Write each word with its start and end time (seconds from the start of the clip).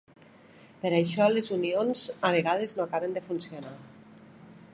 Per 0.85 0.91
això 0.99 1.27
les 1.33 1.51
unions 1.57 2.03
a 2.31 2.33
vegades 2.37 2.77
no 2.79 2.87
acaben 2.89 3.15
de 3.19 3.25
funcionar. 3.31 3.77